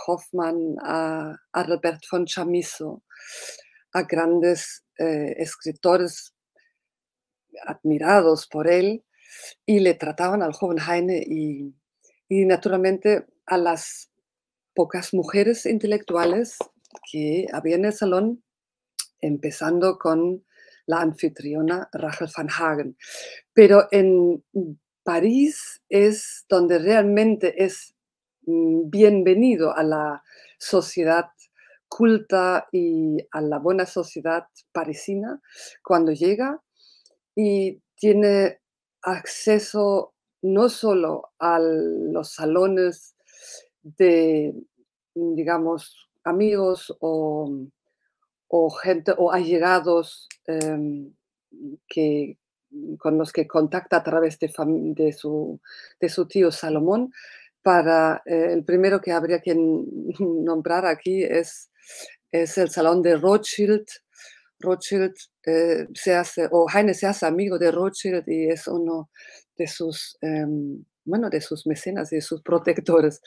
[0.06, 3.02] Hoffmann, a, a, Robert von Chamisso,
[3.92, 6.34] a grandes eh, escritores
[7.64, 9.04] admirados por él
[9.64, 11.74] y le trataban al joven Heine y,
[12.28, 14.10] y naturalmente a las
[14.74, 16.58] pocas mujeres intelectuales
[17.10, 18.44] que había en el salón,
[19.20, 20.45] empezando con
[20.86, 22.96] la anfitriona Rachel van Hagen.
[23.52, 24.42] Pero en
[25.02, 27.94] París es donde realmente es
[28.46, 30.22] mm, bienvenido a la
[30.58, 31.26] sociedad
[31.88, 35.40] culta y a la buena sociedad parisina
[35.84, 36.60] cuando llega
[37.34, 38.60] y tiene
[39.02, 43.16] acceso no solo a los salones
[43.82, 44.54] de,
[45.14, 47.48] digamos, amigos o
[48.48, 51.12] o gente o allegados em,
[51.88, 52.38] que,
[52.98, 54.52] con los que contacta a través de,
[54.94, 55.60] de, su,
[56.00, 57.12] de su, tío Salomón.
[57.62, 61.70] Para eh, el primero que habría que nombrar aquí es,
[62.30, 63.86] es el salón de Rothschild.
[64.60, 69.10] Rothschild eh, se hace, o Heine se hace amigo de Rothschild y es uno
[69.56, 73.20] de sus, em, bueno, de sus mecenas y de sus protectores.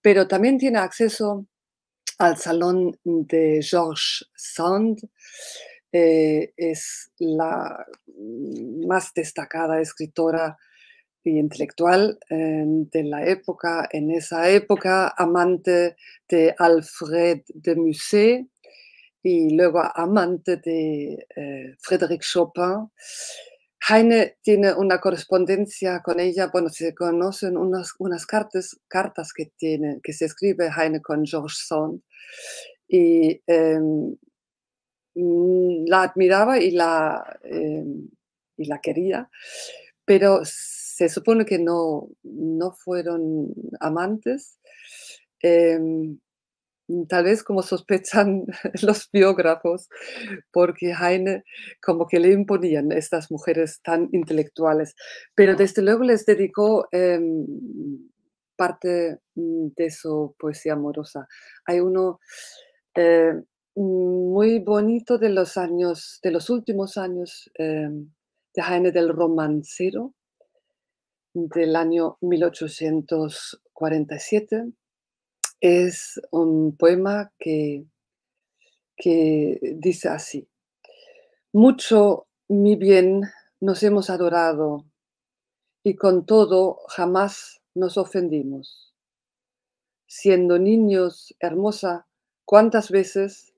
[0.00, 1.46] Pero también tiene acceso
[2.22, 5.00] al salón de Georges Sand.
[5.90, 7.84] Eh, es la
[8.86, 10.56] más destacada escritora
[11.24, 15.96] y intelectual eh, de la época, en esa época amante
[16.28, 18.46] de Alfred de Musset
[19.22, 22.88] y luego amante de eh, Frédéric Chopin.
[23.88, 29.98] Heine tiene una correspondencia con ella, bueno, se conocen unas, unas cartas, cartas que, tiene,
[30.04, 32.00] que se escribe Heine con Georges Sand
[32.88, 33.40] y
[35.14, 38.08] mm, la admiraba y la, em,
[38.56, 39.30] y la quería,
[40.04, 44.58] pero se supone que no, no fueron amantes.
[45.40, 46.18] Em,
[47.08, 48.44] tal vez como sospechan
[48.82, 49.88] los biógrafos,
[50.52, 51.44] porque Heine
[51.80, 54.94] como que le imponían estas mujeres tan intelectuales,
[55.34, 56.88] pero desde luego les dedicó
[58.62, 61.26] parte mm, de su poesía amorosa.
[61.66, 62.20] Hay uno
[62.94, 63.32] eh,
[63.74, 67.88] muy bonito de los años, de los últimos años eh,
[68.54, 70.14] de Heine del Romancero,
[71.34, 74.72] del año 1847.
[75.60, 77.84] Es un poema que,
[78.96, 80.48] que dice así,
[81.52, 83.22] mucho mi bien
[83.60, 84.86] nos hemos adorado
[85.82, 88.94] y con todo jamás nos ofendimos.
[90.06, 92.06] Siendo niños, hermosa,
[92.44, 93.54] cuántas veces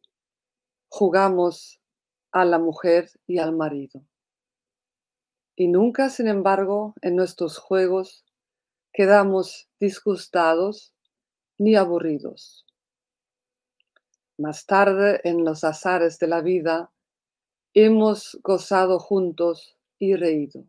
[0.89, 1.81] jugamos
[2.31, 4.05] a la mujer y al marido.
[5.57, 8.25] Y nunca, sin embargo, en nuestros juegos
[8.93, 10.95] quedamos disgustados
[11.59, 12.67] ni aburridos.
[14.37, 16.91] Más tarde, en los azares de la vida,
[17.73, 20.65] hemos gozado juntos y reído.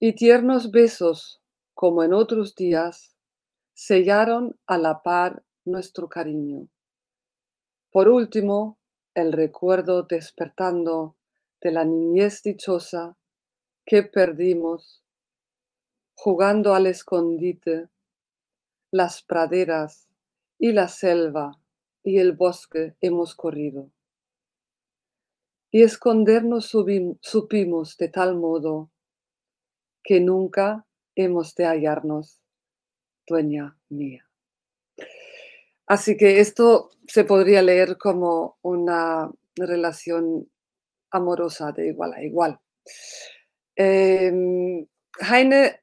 [0.00, 1.43] Y tiernos besos
[1.74, 3.14] como en otros días,
[3.72, 6.68] sellaron a la par nuestro cariño.
[7.90, 8.78] Por último,
[9.14, 11.16] el recuerdo despertando
[11.60, 13.16] de la niñez dichosa
[13.84, 15.04] que perdimos
[16.14, 17.88] jugando al escondite,
[18.90, 20.08] las praderas
[20.58, 21.60] y la selva
[22.02, 23.90] y el bosque hemos corrido.
[25.70, 28.90] Y escondernos supimos de tal modo
[30.04, 32.40] que nunca hemos de hallarnos,
[33.26, 34.26] dueña mía.
[35.86, 40.50] Así que esto se podría leer como una relación
[41.10, 42.60] amorosa de igual a igual.
[43.76, 44.86] Em,
[45.20, 45.80] Heine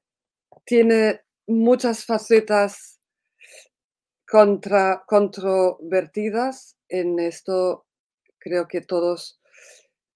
[0.65, 2.99] tiene muchas facetas
[4.27, 6.77] contra, controvertidas.
[6.89, 7.85] En esto
[8.39, 9.39] creo que todos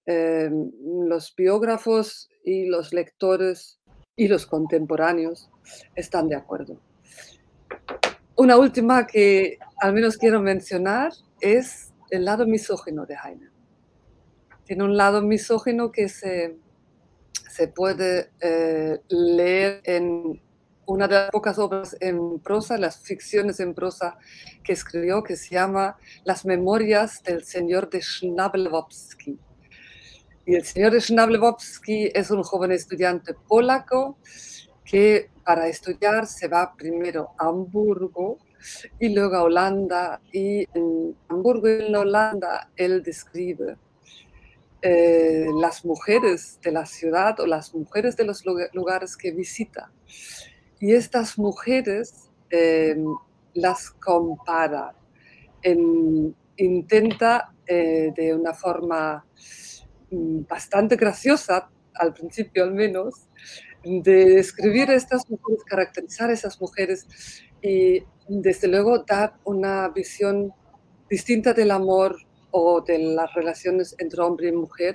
[0.06, 0.70] em,
[1.06, 3.80] los biógrafos y los lectores
[4.16, 5.50] y los contemporáneos
[5.94, 6.80] están de acuerdo.
[8.34, 13.50] Una última que al menos quiero mencionar es el lado misógino de Heine.
[14.64, 16.56] Tiene un lado misógino que se,
[17.50, 20.40] se puede eh, leer en
[20.86, 24.16] una de las pocas obras en prosa, las ficciones en prosa
[24.64, 29.38] que escribió, que se llama Las Memorias del Señor de Schnablewowski.
[30.46, 34.16] Y el señor Schnablewowski es un joven estudiante polaco
[34.84, 38.38] que para estudiar se va primero a Hamburgo
[39.00, 40.20] y luego a Holanda.
[40.30, 43.76] Y en Hamburgo y en Holanda él describe
[44.82, 49.90] eh, las mujeres de la ciudad o las mujeres de los lugares que visita.
[50.78, 53.04] Y estas mujeres em,
[53.54, 54.94] las compara,
[56.56, 59.24] intenta eh, de una forma
[60.48, 63.28] bastante graciosa, al principio al menos,
[63.82, 67.06] de describir estas mujeres, caracterizar a esas mujeres
[67.62, 70.52] y desde luego dar una visión
[71.08, 72.16] distinta del amor
[72.50, 74.94] o de las relaciones entre hombre y mujer.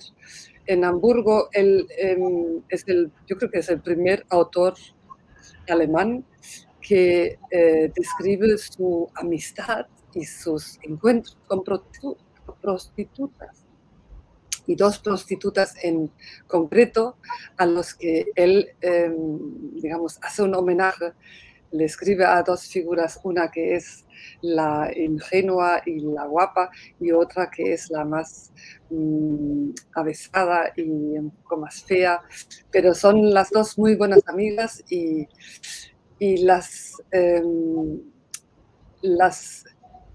[0.65, 4.73] En Hamburgo, él em, es el, yo creo que es el primer autor
[5.69, 6.25] alemán
[6.81, 11.63] que eh, describe su amistad y sus encuentros con
[12.61, 13.60] prostitutas.
[14.71, 16.09] Y dos prostitutas en
[16.47, 17.17] concreto
[17.57, 21.11] a los que él, em, digamos, hace un homenaje
[21.71, 24.05] le escribe a dos figuras, una que es
[24.41, 26.69] la ingenua y la guapa
[27.01, 28.53] y otra que es la más
[28.89, 30.83] mm, avesada y
[31.17, 32.21] un poco más fea,
[32.71, 35.27] pero son las dos muy buenas amigas y,
[36.45, 37.99] las, em,
[39.01, 39.65] las,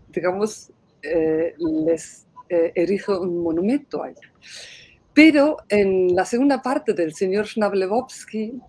[0.09, 4.32] digamos, eh, les eh, erige un monumento a ella.
[5.12, 8.61] Pero en la segunda parte del señor Schnablewowski,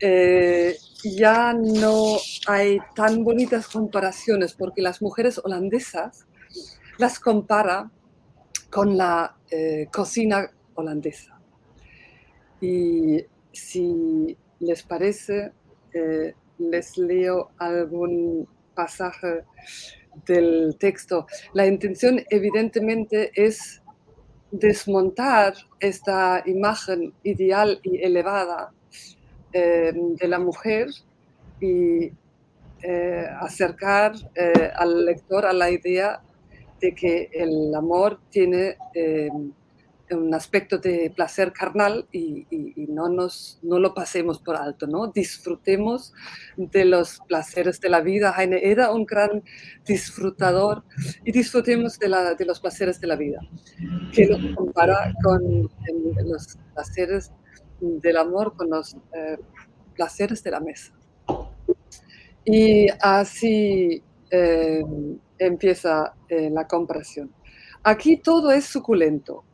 [0.00, 6.26] eh, ya no hay tan bonitas comparaciones porque las mujeres holandesas
[6.98, 7.90] las compara
[8.70, 11.38] con la eh, cocina holandesa.
[12.60, 15.52] Y si les parece,
[16.58, 19.44] les leo algún pasaje
[20.26, 21.26] del texto.
[21.52, 23.82] La intención evidentemente es
[24.50, 28.72] desmontar esta imagen ideal y elevada
[29.52, 30.88] eh, de la mujer
[31.60, 32.10] y
[32.82, 36.20] eh, acercar eh, al lector a la idea
[36.80, 38.76] de que el amor tiene
[40.10, 42.46] un aspecto de placer carnal y,
[42.88, 45.08] no, nos, no lo pasemos por alto, ¿no?
[45.08, 46.12] Disfrutemos
[46.56, 48.34] de los placeres de la vida.
[48.36, 49.42] Heine era un gran
[49.86, 50.84] disfrutador
[51.24, 53.40] y disfrutemos de, la, de los placeres de la vida,
[54.12, 55.68] que lo compara con
[56.24, 57.32] los placeres
[57.80, 59.38] del amor con los eh,
[59.94, 60.92] placeres de la mesa.
[62.44, 64.84] Y así eh,
[65.38, 67.32] empieza eh, la comparación.
[67.82, 69.44] Aquí todo es suculento.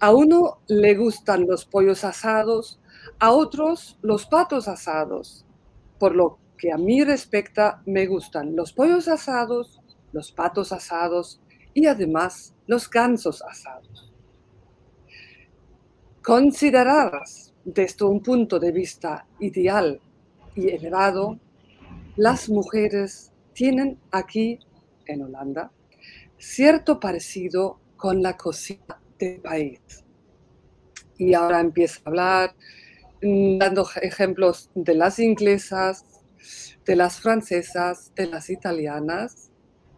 [0.00, 2.80] A uno le gustan los pollos asados,
[3.18, 5.44] a otros los patos asados.
[5.98, 9.80] Por lo que a mí respecta, me gustan los pollos asados,
[10.12, 11.40] los patos asados
[11.74, 14.12] y además los gansos asados.
[16.22, 20.00] Consideradas desde un punto de vista ideal
[20.54, 21.38] y elevado,
[22.16, 24.58] las mujeres tienen aquí,
[25.06, 25.72] en Holanda,
[26.38, 29.80] cierto parecido con la cocina del país.
[31.18, 32.54] Y ahora empieza a hablar
[33.22, 36.04] mm, dando ejemplos de las inglesas,
[36.84, 39.50] de las francesas, de las italianas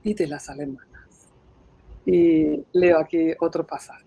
[0.03, 0.89] y de las alemanas.
[2.05, 4.05] Y leo aquí otro pasaje.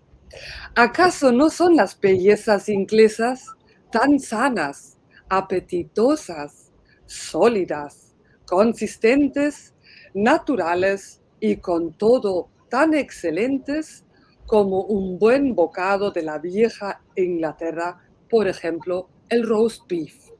[0.76, 3.46] ¿Acaso no son las bellezas inglesas
[3.90, 4.98] tan sanas,
[5.28, 6.70] apetitosas,
[7.06, 8.14] sólidas,
[8.46, 9.74] consistentes,
[10.14, 14.04] naturales y con todo tan excelentes
[14.48, 20.30] como un buen bocado de la vieja Inglaterra, por ejemplo, el roast beef,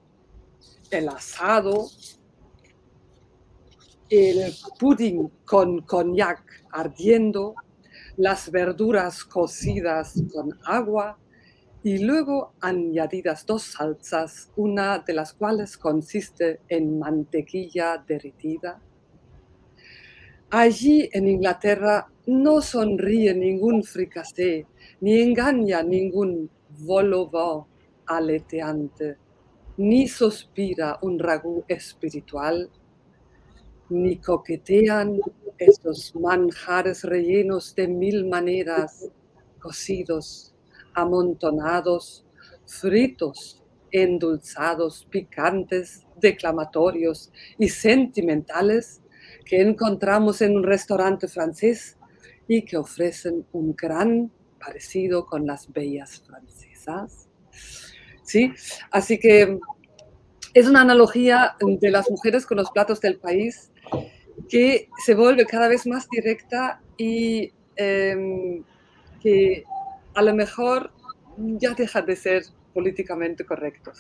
[0.90, 1.88] el asado,
[4.09, 6.42] el pudding con cognac
[6.72, 7.54] ardiendo,
[8.16, 11.18] las verduras cocidas con agua
[11.82, 18.80] y luego añadidas dos salsas, una de las cuales consiste en mantequilla derretida.
[20.51, 24.66] Allí en Inglaterra no sonríe ningún fricasé,
[25.03, 27.30] ni engaña ningún vol
[28.07, 29.18] aleteante,
[29.76, 32.70] ni suspira un ragú espiritual,
[33.90, 35.20] ni coquetean
[35.59, 39.07] esos manjares rellenos de mil maneras,
[39.61, 40.55] cocidos,
[40.94, 42.24] amontonados,
[42.64, 49.03] fritos, endulzados, picantes, declamatorios y sentimentales
[49.49, 51.96] que encontramos en un restaurante francés
[52.46, 54.30] y que ofrecen un gran
[54.61, 57.28] parecido con las bellas francesas.
[58.22, 58.53] ¿Sí?
[58.90, 59.59] Así que
[60.53, 63.72] es una analogía de las mujeres con los platos del país
[64.51, 68.62] que se vuelve cada vez más directa y em,
[69.20, 69.64] que
[70.14, 70.92] a lo mejor
[71.38, 72.42] ya deja de ser
[72.79, 73.99] políticamente correctos.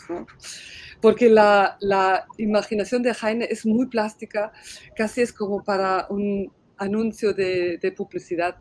[1.00, 4.52] Porque la, la, imaginación de Heine es muy plástica,
[4.94, 8.54] casi es como para un anuncio de, de publicidad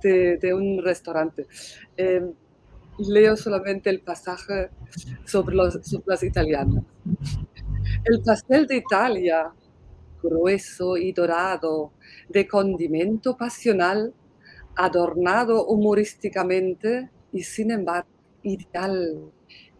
[0.00, 1.46] de, de, un restaurante.
[1.96, 2.32] Em,
[2.98, 4.70] leo solamente el pasaje
[5.24, 6.84] sobre, los, sobre las italianas.
[8.04, 9.52] El pastel de Italia
[10.22, 11.92] grueso y dorado,
[12.28, 14.14] de condimento pasional,
[14.76, 18.08] adornado humorísticamente y sin embargo
[18.44, 19.32] ideal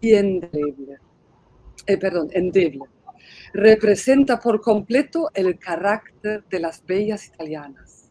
[0.04, 0.98] y endeble.
[1.86, 2.84] Eh, perdón, endeble.
[3.54, 8.10] Representa por completo el carácter de las bellas italianas.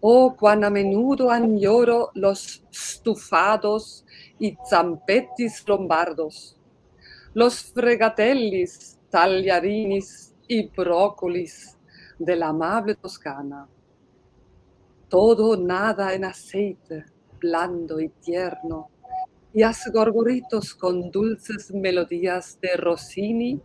[0.00, 4.04] Oh, cuán a menudo añoro los stufados
[4.38, 6.60] y zampettis lombardos,
[7.32, 11.78] los fregatellis, tagliarinis y brócolis
[12.18, 13.66] de la amable Toscana.
[15.08, 17.06] Todo nada en aceite,
[17.40, 18.90] blando y tierno,
[19.54, 23.60] y hace gorgoritos con dulces melodías de Rossini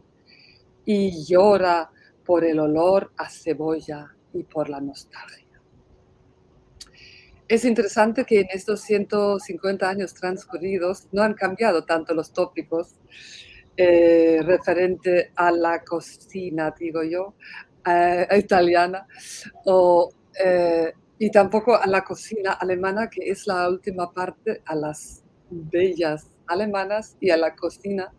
[0.85, 1.89] y llora
[2.23, 5.47] por el olor a cebolla y por la nostalgia.
[7.47, 12.93] Es interesante que en estos 150 años transcurridos no han cambiado tanto los tópicos,
[13.75, 17.33] eh, referente a la cocina, digo yo,
[17.87, 19.07] eh, italiana,
[19.65, 25.23] o, eh, y tampoco a la cocina alemana, que es la última parte, a las
[25.49, 28.11] bellas alemanas y a la cocina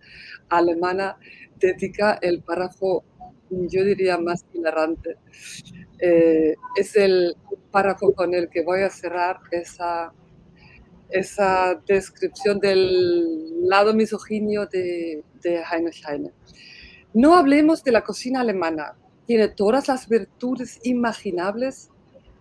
[0.49, 1.17] alemana
[1.59, 3.05] dedica el párrafo,
[3.51, 5.17] yo diría, más hilarante.
[5.99, 7.37] es el
[7.71, 10.13] párrafo con el que voy a cerrar esa
[11.11, 16.33] esa descripción del lado misoginio de, de Heinrich Heine.
[17.13, 18.95] No hablemos de la cocina alemana.
[19.27, 21.91] Tiene todas las virtudes imaginables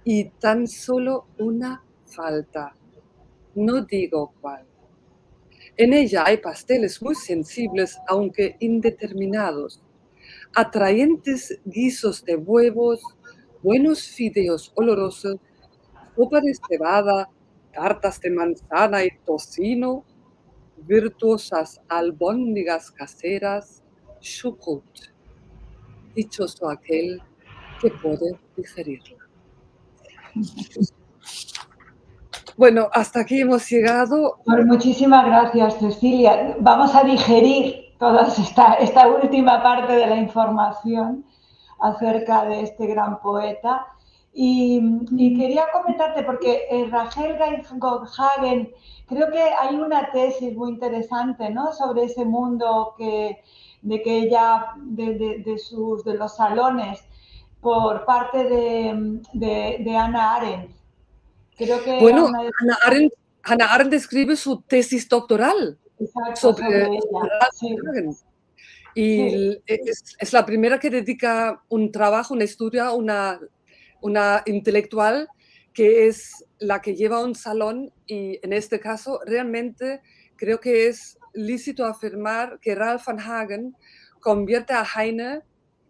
[0.03, 2.75] y tan solo una falta.
[3.55, 4.68] No digo cuál.
[5.79, 9.81] En ella hay pasteles muy sensibles, aunque indeterminados,
[10.53, 13.01] atraentes guisos de huevos,
[13.63, 15.37] buenos fideos olorosos,
[16.17, 17.29] sopa de cebada,
[17.73, 20.03] tartas de manzana y tocino,
[20.79, 23.81] virtuosas albóndigas caseras,
[24.19, 24.83] shukut,
[26.13, 27.21] dichoso aquel
[27.81, 29.29] que puede digerirla.
[32.59, 34.41] Bueno, hasta aquí hemos llegado.
[34.43, 36.57] Pues muchísimas gracias, Cecilia.
[36.59, 41.23] Vamos a digerir toda esta, última parte de la información
[41.79, 43.87] acerca de este gran poeta
[44.33, 44.81] y,
[45.37, 47.37] quería comentarte, porque eh, Rachel
[47.77, 48.69] Gotthagen,
[49.07, 51.71] creo que hay una tesis muy interesante ¿no?
[51.71, 57.07] sobre ese mundo de que ella, de, de, sus, de los salones,
[57.61, 59.21] por parte de,
[59.79, 60.78] de Ana Arendt.
[61.59, 65.77] Creo que bueno, Ana, Arendt, Ana Arendt escribe su tesis doctoral
[66.33, 66.97] sobre, ella.
[68.95, 73.39] Y es, es, la primera que dedica un trabajo, un estudio a una
[74.01, 75.27] una intelectual
[75.73, 80.01] que es la que lleva un salón y en este caso realmente
[80.35, 83.75] creo que es lícito afirmar que Ralph van Hagen
[84.19, 85.41] convierte a Heine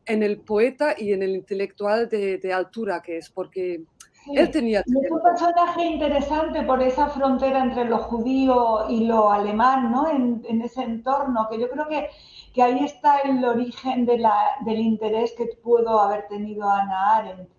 [0.05, 3.83] en el poeta y en el intelectual de, altura que es, porque
[4.27, 4.81] él tenía...
[4.81, 10.07] Es un personaje interesante por esa frontera entre lo judío y lo alemán, ¿no?
[10.09, 12.09] En, ese entorno, que yo creo que,
[12.53, 17.49] que ahí está el origen de la, del interés que pudo haber tenido Ana Arendt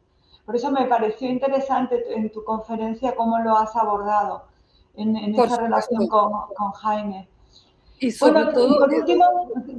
[0.45, 4.45] Por eso me pareció interesante en tu conferencia cómo lo has abordado
[4.95, 6.33] en, esa relación con,
[6.83, 7.29] Jaime.
[7.99, 9.25] Y sobre todo, por último,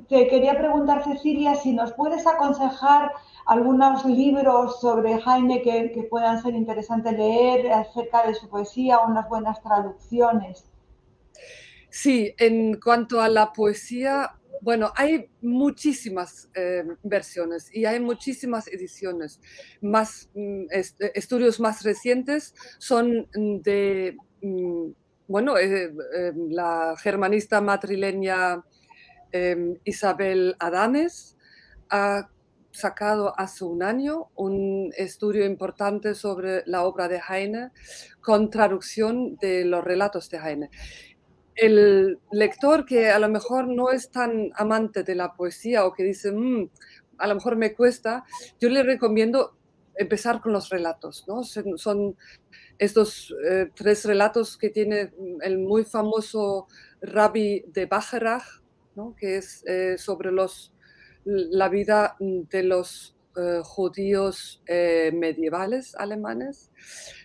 [0.08, 3.12] te quería preguntar, Cecilia, si nos puedes aconsejar
[3.46, 9.62] algunos libros sobre Jaime que, puedan ser interesantes leer acerca de su poesía, unas buenas
[9.62, 10.66] traducciones.
[11.90, 14.32] Sí, en cuanto a la poesía,
[14.62, 19.42] bueno, hay muchísimas eh, versiones y hay muchísimas ediciones.
[19.82, 20.66] Más mm,
[21.14, 24.92] estudios más recientes son de, mm,
[25.28, 28.64] bueno, eh, eh, la germanista madrileña
[29.86, 31.38] Isabel Adames
[31.90, 32.30] ha
[32.72, 37.72] sacado hace un año un estudio importante sobre la obra de Heine
[38.22, 40.70] con traducción de los relatos de Heine
[41.56, 46.04] el lector que a lo mejor no es tan amante de la poesía o que
[46.04, 46.70] dice, mm,
[47.18, 48.24] a lo mejor me cuesta,
[48.60, 49.56] yo le recomiendo
[49.96, 51.44] empezar con los relatos, ¿no?
[51.44, 52.16] Son,
[52.80, 55.12] estos eh, tres relatos que tiene
[55.42, 56.68] el muy famoso
[57.02, 58.64] Rabbi de Bacharach,
[58.96, 59.16] ¿no?
[59.16, 60.71] que es eh, sobre los,
[61.26, 66.70] la vida de los eh, judíos eh, medievales alemanes.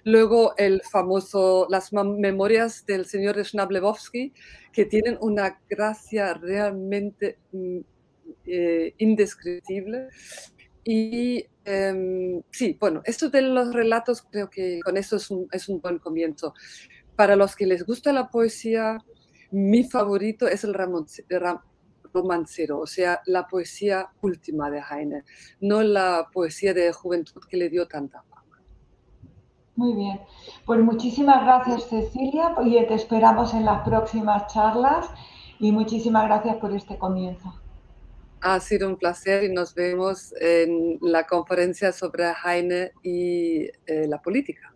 [0.05, 4.33] Luego el famoso, las memorias del señor Schnablewowski,
[4.73, 7.79] que tienen una gracia realmente mm,
[8.47, 10.09] eh, indescriptible.
[10.85, 15.69] Y em, sí, bueno, esto de los relatos creo que con eso es un, es
[15.69, 16.55] un buen comienzo.
[17.17, 18.99] Para los que les gusta la poesía,
[19.51, 21.07] mi favorito es el Ramón,
[22.17, 25.25] romancero, o sea, la poesía última de Heine,
[25.61, 28.63] no la poesía de juventud que le dio tanta fama.
[29.77, 30.21] Muy bien,
[30.65, 35.07] pues muchísimas gracias Cecilia y te esperamos en las próximas charlas
[35.59, 37.55] y muchísimas gracias por este comienzo.
[38.41, 44.23] Ha sido un placer y nos vemos en la conferencia sobre Heine y eh, la
[44.23, 44.76] política.